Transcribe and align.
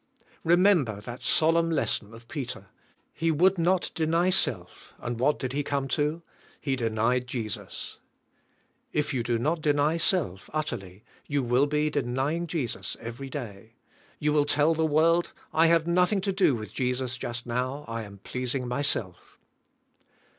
Remember 0.43 0.99
that 1.01 1.21
solemn 1.21 1.69
lesson 1.69 2.11
of 2.11 2.27
Peter. 2.27 2.69
He 3.13 3.29
would 3.29 3.59
not 3.59 3.91
deny 3.93 4.31
self 4.31 4.95
and 4.97 5.19
what 5.19 5.37
did 5.37 5.53
he 5.53 5.61
come 5.61 5.87
to? 5.89 6.23
He 6.59 6.75
denied 6.75 7.27
Jesus. 7.27 7.99
If 8.93 9.13
you 9.13 9.21
do 9.21 9.37
not 9.37 9.61
deny 9.61 9.97
self 9.97 10.49
utterly 10.55 11.03
you 11.27 11.43
will 11.43 11.67
be 11.67 11.91
denying 11.91 12.47
Jesus 12.47 12.97
every 12.99 13.29
day. 13.29 13.75
You 14.17 14.31
54 14.31 14.31
THE 14.31 14.31
SPIRITUAL 14.31 14.35
LIFK. 14.37 14.37
will 14.37 14.45
tell 14.45 14.73
the 14.87 14.91
world, 14.91 15.33
"I 15.53 15.67
have 15.67 15.85
nothing 15.85 16.21
to 16.21 16.31
do 16.33 16.55
with 16.55 16.73
Je 16.73 16.95
sus 16.95 17.15
just 17.15 17.45
now, 17.45 17.85
I 17.87 18.01
am 18.01 18.17
pleasing 18.23 18.67
myself." 18.67 19.37